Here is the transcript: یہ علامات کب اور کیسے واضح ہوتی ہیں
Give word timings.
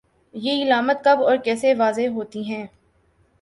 یہ 0.35 0.63
علامات 0.63 1.03
کب 1.03 1.21
اور 1.21 1.37
کیسے 1.43 1.73
واضح 1.73 2.07
ہوتی 2.07 2.43
ہیں 2.43 2.65